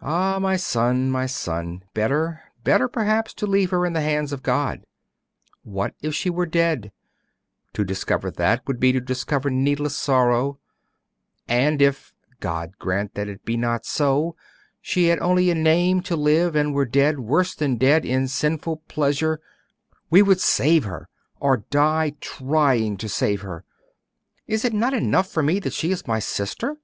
[0.00, 1.84] 'Ah, my son, my son!
[1.94, 4.82] Better, better, perhaps, to leave her in the hands of God!
[5.62, 6.90] What if she were dead?
[7.74, 10.58] To discover that, would be to discover needless sorrow.
[11.46, 14.34] And what if God grant that it be not so!
[14.80, 18.78] she had only a name to live, and were dead, worse than dead, in sinful
[18.88, 19.40] pleasure'
[20.10, 21.08] 'We would save her,
[21.38, 23.64] or die trying to save her!
[24.48, 26.78] Is it not enough for me that she is my sister?